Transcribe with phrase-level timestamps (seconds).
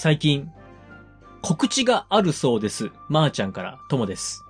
[0.00, 0.48] 最近、
[1.42, 2.92] 告知があるそうです。
[3.08, 4.44] まー、ちゃんから、ともです。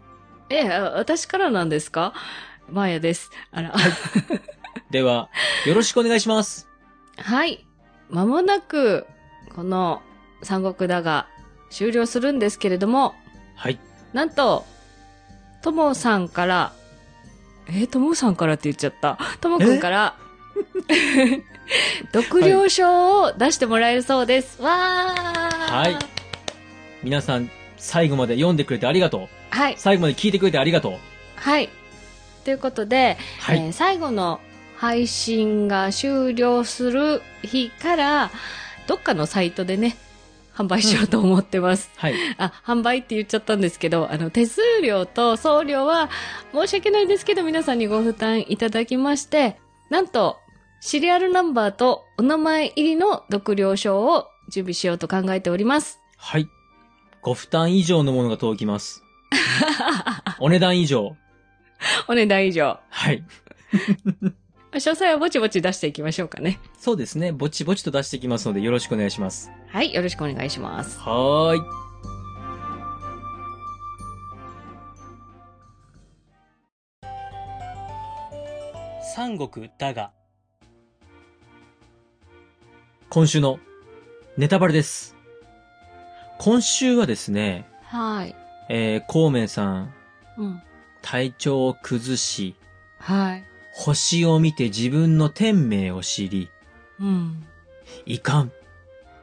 [0.50, 2.12] ええ、あ私からなんですか？
[2.68, 3.30] マーヤです。
[3.50, 3.74] あら。
[4.90, 5.30] では、
[5.66, 6.68] よろしくお願いします。
[7.16, 7.66] はい。
[8.10, 9.06] まもなく、
[9.56, 10.02] この
[10.42, 11.28] 三国だが
[11.70, 13.14] 終了するんですけれども、
[13.56, 13.80] はい。
[14.12, 14.66] なんと、
[15.62, 16.74] ともさんから、
[17.68, 19.18] えー、ともさんからって言っちゃった。
[19.40, 20.14] ともくんから、
[22.12, 24.60] 独了賞を出してもらえるそうです。
[24.60, 25.37] わー
[25.78, 25.96] はい。
[27.04, 29.28] 皆さん、最後まで読んでくれてありがとう。
[29.50, 29.74] はい。
[29.78, 30.92] 最後まで聞いてくれてありがとう。
[31.36, 31.68] はい。
[32.44, 33.58] ということで、はい。
[33.58, 34.40] えー最後の
[34.76, 38.30] 配信が終了する日から、
[38.86, 39.96] どっかのサイトでね、
[40.54, 41.90] 販売しようと思ってます。
[41.96, 42.14] はい。
[42.38, 46.10] あ、販売って言っちゃったんですけど、あの、手数料と送料は
[46.52, 49.58] 申し訳ないですけど、皆さんにご負担いただきまして、
[49.90, 50.38] なんと、
[50.80, 56.00] シリアルナンバーとお名前入りの独了証を準備しようと考えております。
[56.16, 56.48] はい。
[57.22, 59.02] ご負担以上のものが届きます。
[60.40, 61.16] お値段以上。
[62.08, 62.78] お値段以上。
[62.88, 63.24] はい。
[64.72, 66.60] 詳細はぼちぼち出していきましょうかね。
[66.78, 67.32] そうですね。
[67.32, 69.50] ぼちぼちと出していきますので、よろしくお願いします。
[69.68, 70.98] はい、よろしくお願いします。
[70.98, 71.60] はーい。
[79.14, 80.12] 三国だが。
[83.10, 83.58] 今週の
[84.38, 85.16] ネタバレです。
[86.38, 88.36] 今週はですね、はい。
[88.68, 89.94] えー、孔明さん、
[90.36, 90.62] うん。
[91.02, 92.54] 体調を崩し、
[93.00, 93.44] はい。
[93.72, 96.50] 星を見て自分の天命を知り、
[97.00, 97.46] うん。
[98.06, 98.52] いかん。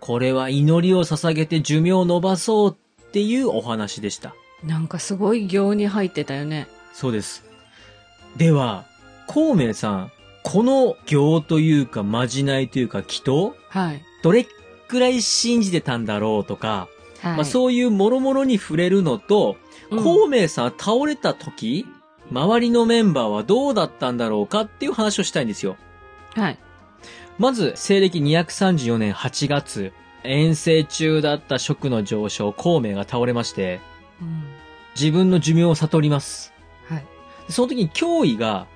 [0.02, 4.36] これは祈りを捧げて寿命を伸ばそうっていうお話でした。
[4.66, 6.68] なんかすごい行に入ってたよね。
[6.92, 7.46] そうです。
[8.36, 8.84] では、
[9.28, 10.12] 孔明さん、
[10.44, 13.56] この行というか、まじないというか、祈祷？
[13.70, 14.04] はい。
[14.22, 14.46] どれ
[14.88, 16.88] くらい信じてたんだろうとか、
[17.22, 17.36] はい。
[17.38, 19.66] まあそういうもろもろに触れるのと、うん
[20.04, 21.86] 孔明さん倒れた時、
[22.32, 25.78] 周りのメンバーはどうだったんだろうかっていう話をしたいんですよ。
[26.34, 26.60] はい。
[27.38, 33.80] まず、西暦234年8月、遠征中だった職の上昇、孔明が倒れまして、
[34.22, 34.44] うん。
[35.00, 36.54] 自分の寿命を悟ります。
[36.90, 37.06] はい。
[37.50, 38.68] その時に脅威が、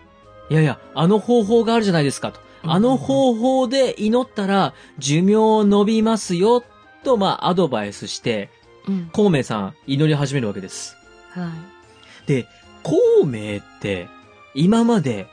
[0.49, 2.39] いやいや、あの方法があるじゃないですかと。
[2.63, 6.63] あの法でで祈ったら寿命伸びますよ、
[7.03, 8.49] と、まあ、アドバイスして、
[8.87, 9.09] うん。
[9.11, 10.95] 孔明さん祈り始めるわけです。
[11.29, 11.51] は
[12.25, 12.27] い。
[12.27, 12.47] で、
[12.83, 14.07] 孔明って、
[14.53, 15.27] 今まで、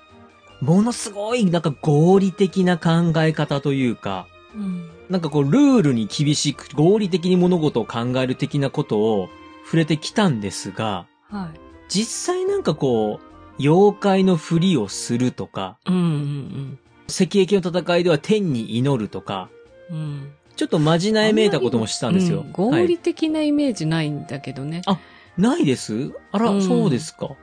[0.61, 4.89] ものすごい、なんか合理的な考え方というか、うん。
[5.11, 9.29] なんかこう、ルールに厳しく合理的に物事を考える的なことを
[9.65, 11.61] 触れてきたんですが、はい。
[11.89, 19.49] 実際なんかこう、妖怪のふりをするとか、うんうん赤壁の戦いでは天に祈るとか、
[19.91, 19.97] うん。
[19.97, 20.33] うん。
[20.56, 22.41] ちょっとまじないめいたこともしたんですよ。
[22.41, 24.81] うん合はい理的なイメージないんだけどね。
[24.87, 24.99] あ
[25.37, 26.12] ないです？
[26.33, 27.37] あら、うんそうですか。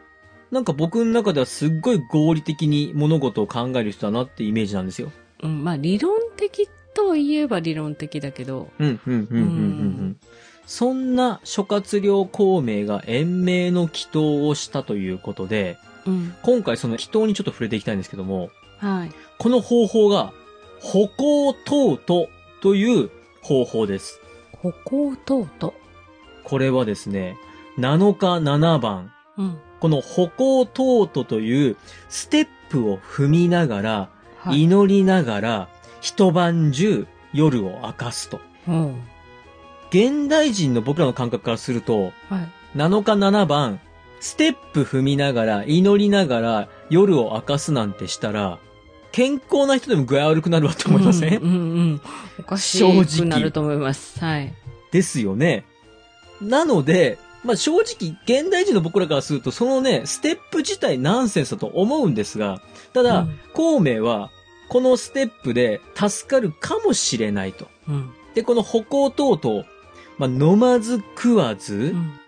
[0.50, 5.12] なんか僕の中ではすっごい合理的に物事を考える人だなってイメージなんですよ。
[5.44, 5.64] うん。
[5.64, 8.72] まあ理論的といえば理論的だけど。
[8.80, 10.18] うん、うん、うん、うん、うんうん。
[10.66, 16.34] そんな諸葛亮孔明が延命の祈祷をしたということで、うん。
[16.42, 19.12] 今回その祈祷にちょっと触れていきたいんですけども、はい。
[19.38, 20.32] この方法が、
[20.80, 22.28] 歩行等々
[22.62, 23.10] という
[23.42, 24.20] 方法です。
[24.52, 25.74] 歩行等々。
[26.44, 27.38] これはですね、
[27.78, 29.58] 7日7番、うん。
[29.80, 31.78] この歩行等々という
[32.10, 34.64] ステップを踏みながら、はい。
[34.64, 35.70] 祈りながら、
[36.02, 38.40] 一晩中夜を明かすと。
[38.68, 39.02] うん。
[39.90, 42.78] 現代人の僕らの感覚からすると、はい。
[42.78, 43.80] 7日7番、
[44.20, 48.60] ステップ踏みながら、祈りながら夜を明かすなんてしたら、
[49.14, 52.02] 健康な人でも具合悪くなるわと思いません、うんうんうん。
[52.40, 54.20] おかし正直くなると思います。
[54.20, 54.54] はい。
[54.92, 55.66] ですよね。
[56.42, 62.62] なので、まあ正直、現代人の僕らからすると、そのね、ステップ自体ナンセンスだと思うんですが、
[62.94, 64.32] ただ、うん孔明は、
[64.68, 67.68] このステップで助かるかもしれないと。
[67.88, 68.14] うん。
[68.34, 69.66] で、この歩行等々、
[70.18, 72.20] まあ、飲まず食わず、うん。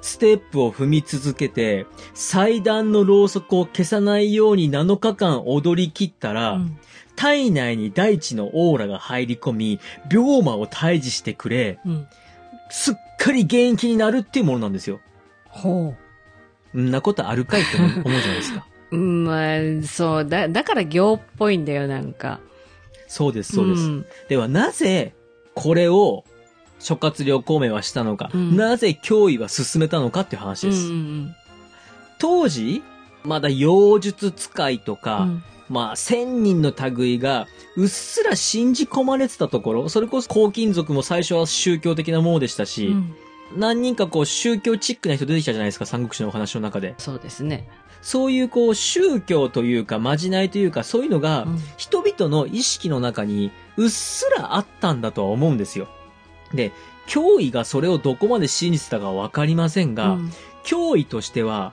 [0.00, 6.78] ステップを踏み続けて、祭壇のろうそくを消さないように7日間踊り切ったら、うん
[7.20, 9.80] 体内に大地のオーラが入り込み、
[10.10, 12.08] 病魔を退治してくれ、うん。
[12.70, 15.00] すっかり元気になるっていうものなんですよ。
[15.46, 15.94] ほ
[16.74, 18.66] んなことあるかいって思うじゃないですか。
[18.90, 18.96] う。
[18.96, 20.24] うんまあ、そう。
[20.26, 22.40] だ、だから行っぽいんだよ、なんか。
[23.06, 23.82] そうです、そうです。
[23.82, 25.12] んでは、なぜ、
[25.54, 26.24] これを、
[26.80, 30.86] 諸葛亮孔明はしたのか、うんなぜ脅威は進めたのかっていう話うんです。
[30.88, 31.34] うん
[32.18, 32.82] 当時、
[33.24, 35.42] まだ妖術使いとうか、ん。
[35.70, 37.46] まあ、千人の類が、
[37.76, 43.14] うっすら信じ込まれてたところ、それこそ黄金族も最初は宗教的なものでしたし、うん
[43.56, 46.94] 何人かこう宗教チックな人出てきたじゃないですか、三国志のお話の中で。
[46.98, 47.66] そうですね。
[48.00, 55.88] そういうこう宗教というか、まじないというか、そういうのが、うん人々の意識の中にうっすらあったんだとは思うんですよ。
[56.54, 56.72] で、
[57.06, 60.32] 脅威がそれをどこまで信じてたかはわかりませんが、うん
[60.62, 61.72] 脅威としては、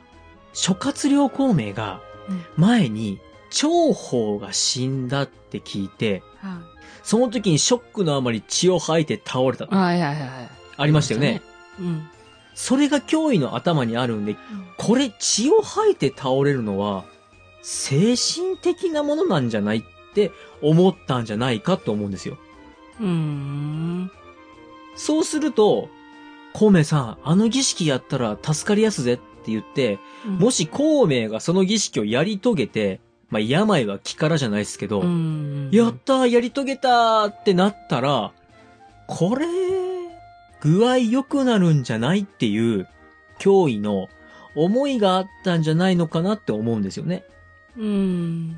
[0.54, 3.20] 諸葛亮孔明がうん前に
[3.50, 6.62] 長宝が死んだって聞いて、は
[7.04, 9.66] その時にショックのあまり血を吐いて倒れた。
[9.66, 10.50] はいはいはい。
[10.78, 11.42] ありましたよね。
[11.80, 12.08] うん。
[12.54, 14.36] それが脅威の頭にあるんで、
[14.78, 17.06] これ血を吐いて倒れるのは、
[17.62, 19.84] 精神的なものなんじゃないっ
[20.14, 20.32] て
[20.62, 22.38] 思ったんじゃないかと思うんですよ。
[23.00, 24.12] うん。
[24.98, 25.90] そうすると、
[26.54, 33.00] 孔明さん、あの儀式やったら助かりやすぜって言って、もし孔明がその儀式をやり遂げて、
[33.30, 38.32] まあ、病は気からじゃないですけど、うん、やったーやり遂げたーってなったら、
[39.06, 39.46] これ、
[40.62, 42.88] 具合良くなるんじゃないっていう、
[43.40, 44.08] 脅威の
[44.56, 47.24] 思いがあったんじゃないのかなって思うんですよね。
[47.78, 48.58] うん。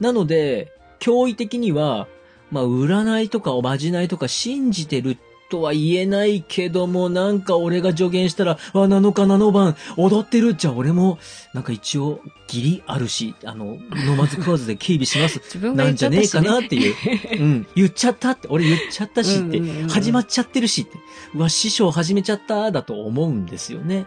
[0.00, 2.08] なので、脅威的には、
[2.50, 5.16] まあ、占いとかおまじないとか信じてる
[5.50, 11.18] とは言えないけども、なんか俺が助言したら、あ、7日7番踊ってるじゃあ俺も、
[11.52, 15.40] なんか一応、義理あるし、あの、飲まず食わずで警備します。
[15.44, 16.28] 自分がなんじゃねえ。
[16.28, 16.94] かなっていう。
[17.40, 17.66] うん。
[17.74, 20.92] 言っちゃったって、俺言っちゃったしって始まっちゃってるしって。
[21.34, 24.06] うわ、師匠始めちゃった、だと思うんですよね。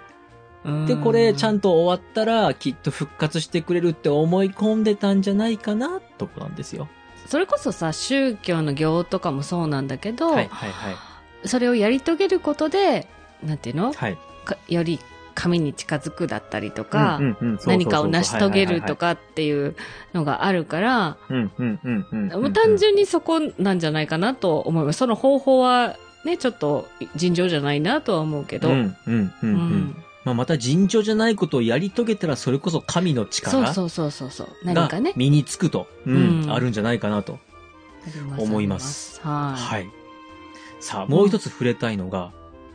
[0.86, 1.68] で、これちゃんと。
[1.68, 6.88] と終わったら、きっと復活してくれるって思い込んでたんじゃないかな、とこなんですよ。
[7.26, 10.96] それこそさ、宗教の行とかもそうなんだけど、はい、はい、はい。
[11.48, 13.08] それをやり遂げることで、
[13.44, 13.94] なんていうの？
[13.94, 14.18] はい。
[14.46, 15.00] かより
[15.36, 17.20] 神に近づくだったりとか、
[17.66, 19.76] 何かを成し遂げるとかっていう
[20.14, 24.98] のがあるから、単純にそこなんじゃないかなと思います。
[24.98, 25.96] その方法は
[26.26, 28.70] ね、ちょっと尋常じゃないなとは思うけど。
[30.26, 35.14] まあ、また尋常じゃないことをやり遂げたら、それこそ神の力がかね。
[35.16, 37.40] 身につくと、うんうんあるんじゃないかなと。
[38.38, 39.62] 思いますはい。
[39.62, 39.90] はい。
[40.80, 42.32] さあ、もう一つ触れたいのが、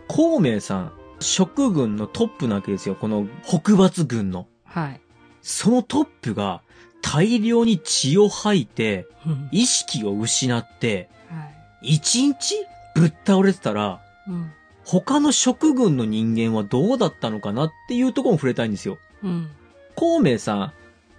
[0.08, 2.94] 孔明さん、蜀軍のトップなわけですよ。
[2.94, 4.46] この北伐軍の。
[4.64, 5.00] はい。
[5.40, 6.62] そのトップが
[7.00, 11.52] 大量に血を吐いて、うん意識を失って、はい
[11.94, 12.54] 一日
[12.94, 14.52] ぶっ倒れてたら、うん。
[14.84, 18.98] 他の蜀軍の人間はどうだったのかなっていうところも触れたいんですよ。
[19.22, 19.50] うん。
[19.94, 20.72] 孔明さん、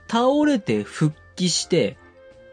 [0.08, 1.98] 倒れて復帰して、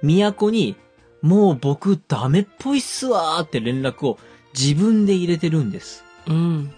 [0.02, 0.76] 都に、
[1.22, 4.18] もう僕ダメっぽいっすわーって連絡を
[4.58, 6.04] 自分で入れてるんです。
[6.26, 6.72] うん。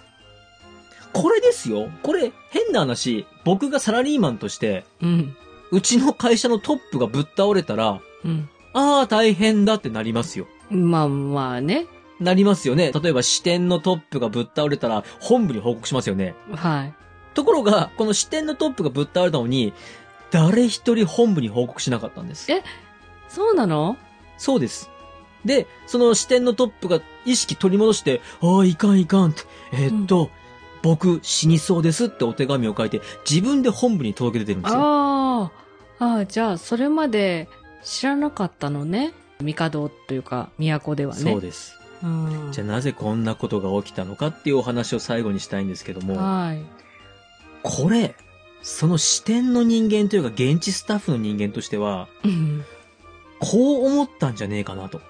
[1.12, 1.88] これですよ。
[2.02, 5.36] これ、変な話、僕がサラリーマンとして、うん。
[5.70, 8.48] うちの会社のトップがぶっ倒れたら、うん。
[8.72, 10.46] ああ、大変だってなりますよ。
[10.70, 11.86] まあまあね。
[12.18, 12.92] なりますよね。
[12.92, 16.34] 例えば支店のトップがぶっ倒れたら、本部に報告しますよね。
[16.54, 16.94] はい。
[17.34, 19.72] ところが、この支店のトップがぶっ倒れたのに、
[20.30, 22.50] 誰一人本部に報告しなかったんです。
[22.50, 22.62] え
[23.28, 23.96] そうなの？
[24.42, 24.90] そうです。
[25.44, 29.42] で、その支店のトップが意識取り戻して、ああ、いかんいかんって、
[29.72, 30.30] えーっと、
[30.82, 34.80] 僕死にそうですってお手紙を書いて、自分で本部に届け出てるんですよ。
[34.80, 35.52] あ
[36.00, 36.24] あ。
[36.26, 37.48] じゃあ、それまで
[37.84, 39.12] 知らなかったのね。
[39.38, 41.20] 帝というか、都ではね。
[41.20, 41.78] そうです。
[42.02, 42.48] うん。
[42.50, 46.62] じゃあなぜこんなことが起きたのかっていうお話を最後にしたいんですけども、はい。
[47.62, 48.16] これ、
[48.62, 52.64] その支店の人間というか現地スタッフの人間としては、うん。
[53.42, 55.00] こう思ったんじゃねえかなと。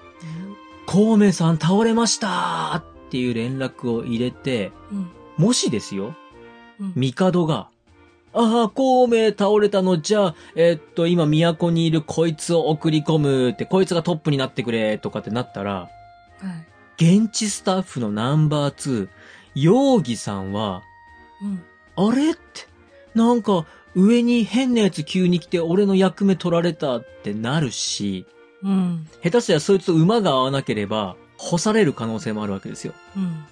[0.87, 5.11] 孔明さん倒れましたっていう連絡を入れて、うん。
[5.37, 6.15] もしですよ、
[6.79, 7.69] うん帝が、
[8.33, 15.89] ああ、孔明倒れたの、じゃあ、えーっと、今都にいるこいつを送り込むって、こいつがトップになってくれ、とかってなったら、は
[16.99, 17.03] い。
[17.03, 19.09] 現地スタッフのナンバー2、
[19.55, 20.81] 容疑さんは、
[21.41, 21.63] うん。
[21.95, 22.31] あれ？
[22.31, 22.39] って、
[23.13, 28.25] なんか、上に変なやつ急に来て俺の役目取られたってなるし、
[28.63, 29.07] うん。
[29.23, 32.93] 下手したらそいつと馬が合わなければ、干される可能性もあるわけですよ。
[33.15, 33.45] うん。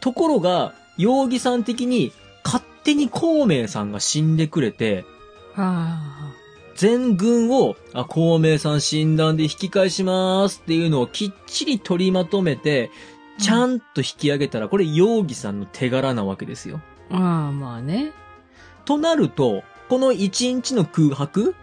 [0.00, 2.12] ところが、容疑さん的に、
[2.44, 5.04] 勝手に孔明さんが死んでくれて、
[5.56, 6.32] あ
[6.74, 12.90] 全軍を、あ、孔明さん死んだんで引き返しますっていうのをきっちり取りまとめて、
[13.38, 16.80] ちゃんと引き上げたら、これ容疑さんの手柄なわけですよ。
[17.10, 17.16] あ。
[17.16, 18.12] ああ、まあね。
[18.84, 19.62] となると、
[19.92, 21.54] この一日の空白？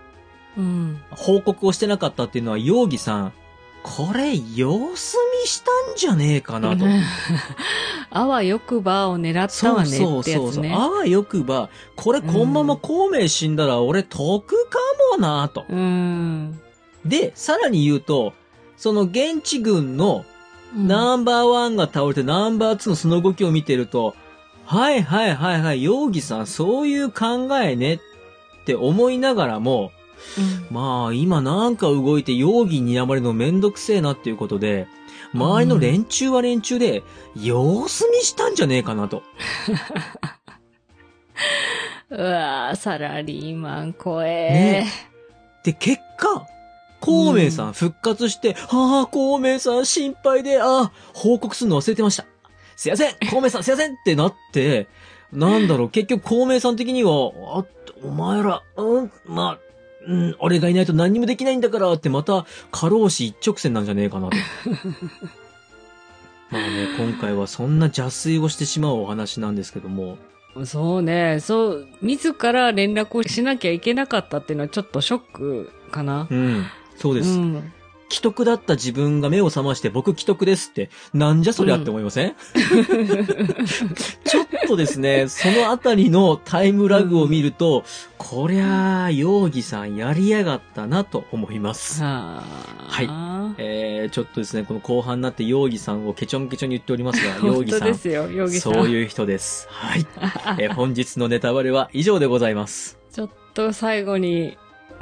[0.56, 1.02] うん。
[1.10, 3.34] 報告をしてなかったっていうのは容疑さん、
[3.82, 6.86] これ様子したんじゃねえかなと。
[8.12, 10.66] あわよくばを狙ったわねってやそうそうそう。
[10.68, 14.78] あわよくば、これこのまま孔明死んだら俺得か
[15.10, 15.66] もなと。
[15.68, 16.60] うん。
[17.04, 18.34] で、さらに言うと、
[18.78, 20.24] その現地軍の
[20.78, 24.16] ナンバーワンが倒れてナンバーツーのその動きを見てると、
[24.66, 28.00] はいはいはいはい、容疑さんそういう考えねっ
[28.70, 29.92] て思いながらも、
[30.38, 34.88] うんまあ今なんか動いて容疑に睨まれるのめんどくせえなっていうことで、
[35.34, 37.02] 周りの連中は連中で
[37.36, 39.24] 様子見したんじゃねえかなと。
[42.12, 44.30] うわーサラリーマン怖え。
[44.30, 44.88] ね
[45.64, 46.46] で、結果、
[47.00, 52.26] 孔明さん復活して、はあ、孔明さん心配で、ああ、報告するの忘れてました。
[52.76, 54.88] すいません孔明さんすいませんってなって、
[55.32, 57.66] なんだろう、結局孔明さん的には、あ、
[58.04, 59.60] お前ら、うん、まあ、
[60.08, 64.38] うん、俺がいないと何にもできないんだからってまた、過労死一直線なんじゃねえかなと。
[66.50, 70.18] まあね、今回はそんな邪推をしてしまうお話なんですけども、
[70.66, 76.28] そうね、そう、自ら連絡をしなきゃいけなかったっていうのはちょっとショックかな。
[76.30, 76.66] うん、
[76.98, 77.38] そうです。
[77.38, 77.72] ん。
[78.10, 82.36] 既得だった自分が目を覚まして僕既得ですって、なんじゃそりゃって思いません、
[84.24, 84.39] ちょっ
[84.70, 87.84] とですね、 そのあたりのタイムラグを見ると、
[88.18, 92.04] こりゃあ、容疑さんやりやがったなと思います。
[92.04, 92.44] は
[92.88, 93.10] はい
[93.58, 98.74] えー、ちょっとですね、この後半になって容疑さんをケチョンケチョンに言っておりますが、容 本疑さん、当ですよ、容疑さん。
[98.74, 99.68] そういう人です。
[99.70, 100.06] はい。
[100.62, 102.98] えー本日のネタバレは以上でございます。
[103.12, 104.58] ちょっと最後に、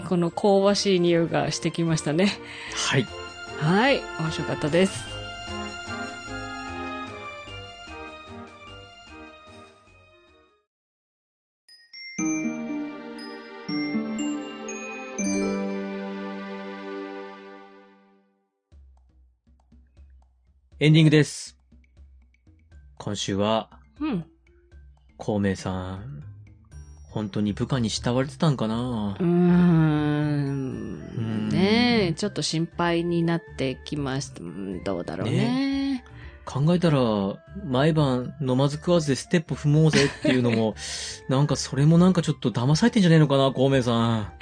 [0.08, 2.40] この香ばしい匂いがしてきましたね。
[2.74, 3.06] はい。
[3.60, 5.17] はい、面白かったです。
[20.80, 21.58] エンディングです。
[23.00, 23.68] 今週は、
[24.00, 24.24] うん。
[25.18, 26.22] 孔明さん、
[27.10, 29.18] 本当に部下に慕われてたんかな？
[29.20, 31.50] うーん。
[31.50, 34.42] ねえ、ちょっと心配になってきました。
[34.42, 36.04] うんどうだろうね。
[36.46, 37.00] 考えたら、
[37.66, 40.76] 毎晩飲まず食わずでステップ踏もうぜっていうのも、
[41.28, 43.98] なんかそれもなんかちょっと騙されてんじゃねえのかな、孔明さん。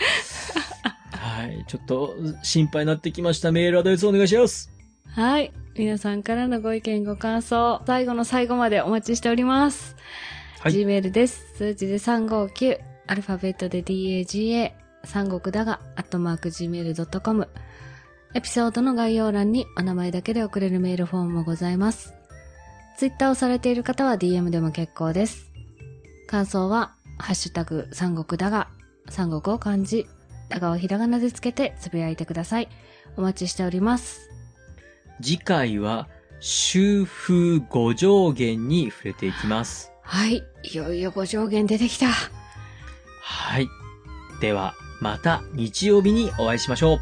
[1.15, 2.13] はい、ちょっと
[2.43, 3.53] 心配になってきました。
[3.53, 4.69] メールアドレスお願いします。
[5.11, 5.53] はい。
[5.77, 9.97] 皆さんからのご意見、ご感想、最後の最後までお待ちしております。
[10.61, 11.53] はい Gmail です。
[11.57, 14.71] 数字で359、アルファベットで DAGA、
[15.03, 17.49] 三国だが、アットマーク Gmail.com。
[18.33, 22.13] エピソードの概要欄にお名前だけで送れるメールフォームもございます。
[22.97, 25.51] Twitter をされている方は DM でも結構です。
[26.25, 28.69] 感想は、ハッシュタグ、三国だが、
[29.09, 30.07] 三国を漢字、
[30.47, 32.69] だがをひらがなでつけてつぶやいてください。
[33.17, 34.29] お待ちしております。
[35.21, 36.07] 次回は、
[36.39, 39.91] 秋風五上限に触れていきます。
[40.01, 40.43] はい。
[40.63, 42.07] いよいよご上限出てきた。
[42.07, 43.67] はい。
[44.41, 46.99] では、また日曜日にお会いしましょう。